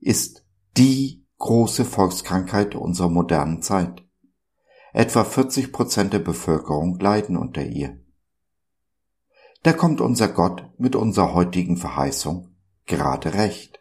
ist 0.00 0.44
die 0.76 1.26
große 1.38 1.84
Volkskrankheit 1.84 2.74
unserer 2.74 3.08
modernen 3.08 3.62
Zeit. 3.62 4.02
Etwa 4.92 5.24
40 5.24 5.72
Prozent 5.72 6.12
der 6.12 6.18
Bevölkerung 6.18 6.98
leiden 6.98 7.36
unter 7.36 7.62
ihr. 7.62 8.00
Da 9.62 9.72
kommt 9.72 10.00
unser 10.00 10.28
Gott 10.28 10.68
mit 10.78 10.96
unserer 10.96 11.34
heutigen 11.34 11.76
Verheißung 11.76 12.56
gerade 12.86 13.34
recht. 13.34 13.78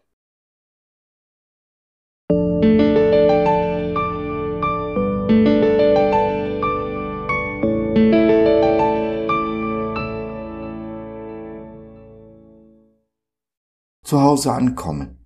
Zu 14.03 14.21
Hause 14.21 14.53
ankommen. 14.53 15.18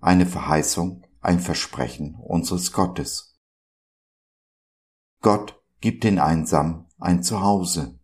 Eine 0.00 0.24
Verheißung, 0.26 1.04
ein 1.20 1.40
Versprechen 1.40 2.14
unseres 2.14 2.72
Gottes. 2.72 3.38
Gott 5.20 5.62
gibt 5.80 6.04
den 6.04 6.18
Einsamen 6.18 6.86
ein 6.98 7.22
Zuhause. 7.22 7.98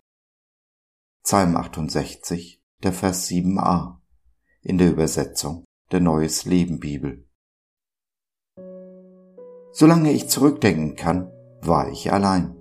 Psalm 1.23 1.57
68, 1.57 2.63
der 2.83 2.93
Vers 2.93 3.29
7a 3.29 3.97
in 4.61 4.79
der 4.79 4.91
Übersetzung 4.91 5.65
der 5.91 6.01
Neues 6.01 6.45
Leben 6.45 6.81
Bibel. 6.81 7.27
Solange 9.73 10.13
ich 10.13 10.29
zurückdenken 10.29 10.97
kann, 10.97 11.31
war 11.61 11.91
ich 11.91 12.13
allein. 12.13 12.57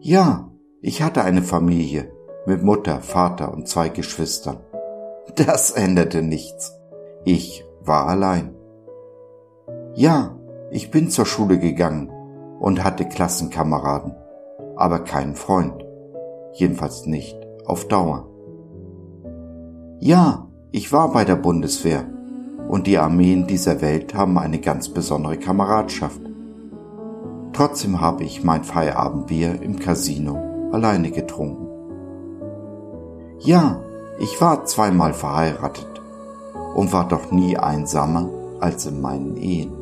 Ja, 0.00 0.50
ich 0.80 1.02
hatte 1.02 1.22
eine 1.22 1.42
Familie 1.42 2.12
mit 2.46 2.62
Mutter, 2.62 3.02
Vater 3.02 3.52
und 3.52 3.68
zwei 3.68 3.88
Geschwistern. 3.88 4.64
Das 5.34 5.72
änderte 5.72 6.22
nichts. 6.22 6.72
Ich 7.24 7.65
war 7.86 8.08
allein. 8.08 8.54
Ja, 9.94 10.36
ich 10.70 10.90
bin 10.90 11.10
zur 11.10 11.26
Schule 11.26 11.58
gegangen 11.58 12.10
und 12.60 12.84
hatte 12.84 13.06
Klassenkameraden, 13.06 14.14
aber 14.76 15.00
keinen 15.00 15.34
Freund. 15.34 15.84
Jedenfalls 16.52 17.06
nicht 17.06 17.38
auf 17.64 17.88
Dauer. 17.88 18.28
Ja, 19.98 20.48
ich 20.72 20.92
war 20.92 21.12
bei 21.12 21.24
der 21.24 21.36
Bundeswehr 21.36 22.04
und 22.68 22.86
die 22.86 22.98
Armeen 22.98 23.46
dieser 23.46 23.80
Welt 23.80 24.14
haben 24.14 24.38
eine 24.38 24.58
ganz 24.58 24.88
besondere 24.88 25.36
Kameradschaft. 25.36 26.20
Trotzdem 27.52 28.00
habe 28.00 28.24
ich 28.24 28.44
mein 28.44 28.64
Feierabendbier 28.64 29.62
im 29.62 29.78
Casino 29.78 30.70
alleine 30.72 31.10
getrunken. 31.10 31.68
Ja, 33.38 33.82
ich 34.18 34.40
war 34.40 34.64
zweimal 34.64 35.14
verheiratet 35.14 35.95
und 36.74 36.92
war 36.92 37.08
doch 37.08 37.30
nie 37.30 37.56
einsamer 37.56 38.28
als 38.60 38.86
in 38.86 39.00
meinen 39.00 39.36
Ehen. 39.36 39.72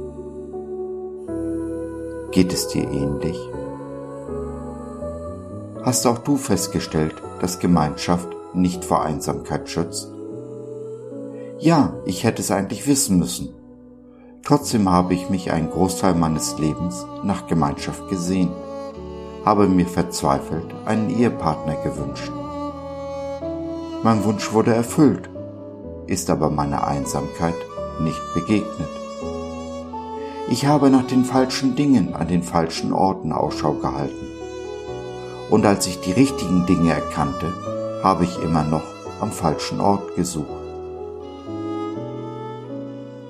Geht 2.30 2.52
es 2.52 2.68
dir 2.68 2.90
ähnlich? 2.90 3.38
Hast 5.82 6.06
auch 6.06 6.18
du 6.18 6.36
festgestellt, 6.36 7.14
dass 7.40 7.58
Gemeinschaft 7.58 8.28
nicht 8.54 8.84
vor 8.84 9.04
Einsamkeit 9.04 9.68
schützt? 9.68 10.10
Ja, 11.58 11.92
ich 12.04 12.24
hätte 12.24 12.42
es 12.42 12.50
eigentlich 12.50 12.86
wissen 12.86 13.18
müssen. 13.18 13.54
Trotzdem 14.42 14.90
habe 14.90 15.14
ich 15.14 15.30
mich 15.30 15.52
einen 15.52 15.70
Großteil 15.70 16.14
meines 16.14 16.58
Lebens 16.58 17.06
nach 17.22 17.46
Gemeinschaft 17.46 18.08
gesehen, 18.08 18.50
habe 19.44 19.66
mir 19.66 19.86
verzweifelt 19.86 20.66
einen 20.84 21.10
Ehepartner 21.10 21.76
gewünscht. 21.76 22.32
Mein 24.02 24.24
Wunsch 24.24 24.52
wurde 24.52 24.74
erfüllt, 24.74 25.30
ist 26.06 26.30
aber 26.30 26.50
meiner 26.50 26.86
Einsamkeit 26.86 27.54
nicht 28.00 28.20
begegnet. 28.34 28.88
Ich 30.48 30.66
habe 30.66 30.90
nach 30.90 31.06
den 31.06 31.24
falschen 31.24 31.74
Dingen 31.74 32.14
an 32.14 32.28
den 32.28 32.42
falschen 32.42 32.92
Orten 32.92 33.32
Ausschau 33.32 33.74
gehalten 33.74 34.34
und 35.50 35.66
als 35.66 35.86
ich 35.86 36.00
die 36.00 36.12
richtigen 36.12 36.66
Dinge 36.66 36.92
erkannte, 36.92 37.52
habe 38.02 38.24
ich 38.24 38.42
immer 38.42 38.64
noch 38.64 38.82
am 39.20 39.30
falschen 39.30 39.80
Ort 39.80 40.16
gesucht. 40.16 40.48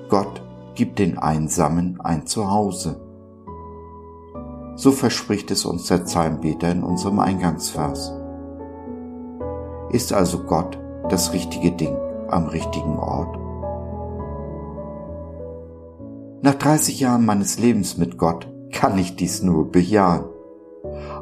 Gott 0.09 0.41
gibt 0.75 0.99
den 0.99 1.17
Einsamen 1.17 1.99
ein 2.01 2.25
Zuhause. 2.25 2.99
So 4.75 4.91
verspricht 4.91 5.51
es 5.51 5.65
uns 5.65 5.87
der 5.87 5.99
Psalmbeter 5.99 6.71
in 6.71 6.83
unserem 6.83 7.19
Eingangsvers. 7.19 8.13
Ist 9.91 10.11
also 10.11 10.39
Gott 10.39 10.77
das 11.09 11.31
richtige 11.31 11.71
Ding 11.71 11.95
am 12.29 12.47
richtigen 12.47 12.97
Ort? 12.97 13.37
Nach 16.41 16.55
30 16.55 16.99
Jahren 16.99 17.25
meines 17.25 17.59
Lebens 17.59 17.97
mit 17.97 18.17
Gott 18.17 18.47
kann 18.71 18.97
ich 18.97 19.15
dies 19.15 19.41
nur 19.41 19.71
bejahen 19.71 20.25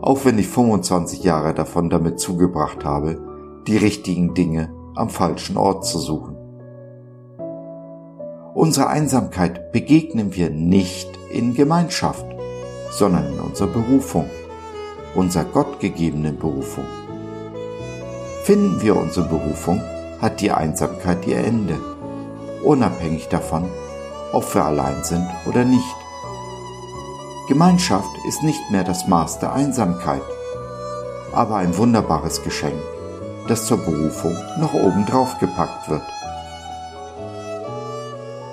auch 0.02 0.26
wenn 0.26 0.38
ich 0.38 0.48
25 0.48 1.24
Jahre 1.24 1.54
davon 1.54 1.90
damit 1.90 2.20
zugebracht 2.20 2.84
habe, 2.84 3.22
die 3.68 3.78
richtigen 3.78 4.34
Dinge 4.34 4.70
am 4.96 5.10
falschen 5.10 5.58
Ort 5.58 5.86
zu 5.86 5.98
suchen. 5.98 6.36
Unsere 8.54 8.88
Einsamkeit 8.88 9.72
begegnen 9.72 10.36
wir 10.36 10.50
nicht 10.50 11.10
in 11.32 11.54
Gemeinschaft, 11.54 12.26
sondern 12.92 13.34
in 13.34 13.40
unserer 13.40 13.70
Berufung, 13.70 14.30
unserer 15.16 15.46
gottgegebenen 15.46 16.38
Berufung. 16.38 16.86
Finden 18.44 18.82
wir 18.82 18.98
unsere 18.98 19.28
Berufung, 19.28 19.82
hat 20.24 20.40
die 20.40 20.52
Einsamkeit 20.52 21.28
ihr 21.28 21.40
Ende, 21.40 21.78
unabhängig 22.64 23.28
davon, 23.28 23.70
ob 24.32 24.56
wir 24.56 24.64
allein 24.64 25.04
sind 25.04 25.28
oder 25.46 25.66
nicht. 25.66 25.96
Gemeinschaft 27.50 28.10
ist 28.26 28.42
nicht 28.42 28.72
mehr 28.72 28.86
das 28.86 29.06
Maß 29.06 29.40
der 29.40 29.52
Einsamkeit, 29.52 30.22
aber 31.34 31.58
ein 31.58 31.78
wunderbares 31.78 32.42
Geschenk, 32.42 32.82
das 33.50 33.66
zur 33.66 33.80
Berufung 33.80 34.34
noch 34.62 34.74
obendrauf 34.74 35.38
gepackt 35.40 35.90
wird. 35.90 36.04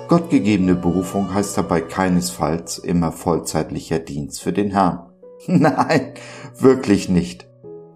Gottgegebene 0.09 0.75
Berufung 0.75 1.33
heißt 1.33 1.57
dabei 1.57 1.79
keinesfalls 1.79 2.79
immer 2.79 3.13
vollzeitlicher 3.13 3.99
Dienst 3.99 4.41
für 4.41 4.51
den 4.51 4.71
Herrn. 4.71 5.09
Nein, 5.47 6.15
wirklich 6.59 7.07
nicht. 7.07 7.47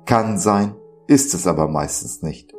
Kann 0.06 0.38
sein, 0.38 0.76
ist 1.08 1.34
es 1.34 1.46
aber 1.46 1.68
meistens 1.68 2.22
nicht. 2.22 2.55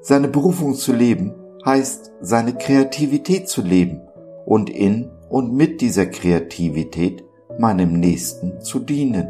Seine 0.00 0.28
Berufung 0.28 0.74
zu 0.74 0.92
leben 0.92 1.34
heißt 1.64 2.12
seine 2.20 2.54
Kreativität 2.54 3.48
zu 3.48 3.62
leben 3.62 4.00
und 4.46 4.70
in 4.70 5.10
und 5.28 5.52
mit 5.52 5.80
dieser 5.80 6.06
Kreativität 6.06 7.24
meinem 7.58 7.98
Nächsten 7.98 8.60
zu 8.60 8.78
dienen. 8.78 9.28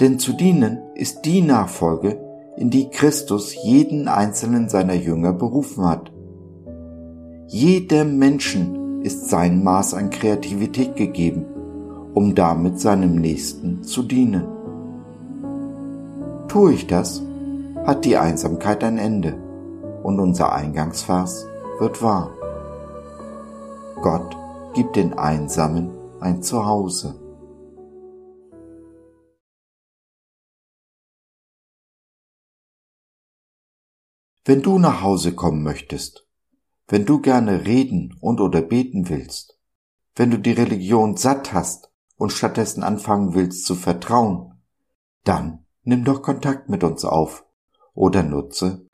Denn 0.00 0.18
zu 0.18 0.32
dienen 0.32 0.78
ist 0.94 1.22
die 1.24 1.42
Nachfolge, 1.42 2.18
in 2.56 2.70
die 2.70 2.88
Christus 2.88 3.54
jeden 3.62 4.08
einzelnen 4.08 4.68
seiner 4.68 4.94
Jünger 4.94 5.32
berufen 5.32 5.84
hat. 5.84 6.12
Jedem 7.46 8.18
Menschen 8.18 9.02
ist 9.02 9.28
sein 9.28 9.62
Maß 9.62 9.94
an 9.94 10.10
Kreativität 10.10 10.96
gegeben, 10.96 11.44
um 12.14 12.34
damit 12.34 12.78
seinem 12.78 13.16
Nächsten 13.16 13.82
zu 13.82 14.02
dienen. 14.02 14.44
Tue 16.46 16.74
ich 16.74 16.86
das, 16.86 17.22
hat 17.84 18.04
die 18.04 18.16
Einsamkeit 18.16 18.82
ein 18.84 18.98
Ende 18.98 19.47
und 20.02 20.20
unser 20.20 20.52
Eingangsvers 20.52 21.46
wird 21.78 22.02
wahr. 22.02 22.30
Gott 24.02 24.36
Gib 24.74 24.92
den 24.92 25.14
Einsamen 25.14 25.90
ein 26.20 26.42
Zuhause. 26.42 27.18
Wenn 34.44 34.62
du 34.62 34.78
nach 34.78 35.02
Hause 35.02 35.34
kommen 35.34 35.62
möchtest, 35.62 36.28
wenn 36.86 37.06
du 37.06 37.20
gerne 37.20 37.66
reden 37.66 38.16
und 38.20 38.40
oder 38.40 38.62
beten 38.62 39.08
willst, 39.08 39.58
wenn 40.14 40.30
du 40.30 40.38
die 40.38 40.52
Religion 40.52 41.16
satt 41.16 41.52
hast 41.52 41.90
und 42.16 42.32
stattdessen 42.32 42.82
anfangen 42.82 43.34
willst 43.34 43.64
zu 43.64 43.74
vertrauen, 43.74 44.62
dann 45.24 45.66
nimm 45.82 46.04
doch 46.04 46.22
Kontakt 46.22 46.68
mit 46.68 46.84
uns 46.84 47.04
auf 47.04 47.44
oder 47.94 48.22
nutze 48.22 48.87